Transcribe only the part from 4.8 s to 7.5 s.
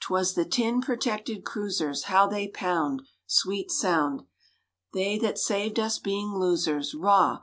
They that saved us being losers—Rah!